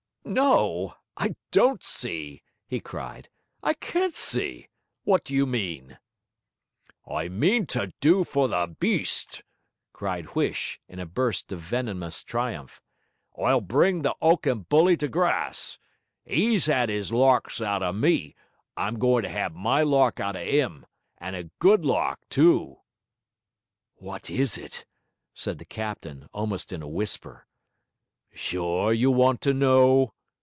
[0.23, 3.27] 'No, I don't see,' he cried,
[3.63, 4.69] 'I can't see.
[5.03, 5.97] What do you mean?'
[7.05, 9.43] 'I mean to do for the Beast!'
[9.91, 12.81] cried Huish, in a burst of venomous triumph.
[13.37, 15.79] 'I'll bring the 'ulkin' bully to grass.
[16.23, 18.35] He's 'ad his larks out of me;
[18.77, 20.85] I'm goin' to 'ave my lark out of 'im,
[21.17, 22.77] and a good lark too!'
[23.95, 24.85] 'What is it?'
[25.33, 27.47] said the captain, almost in a whisper.
[28.33, 30.13] 'Sure you want to know?'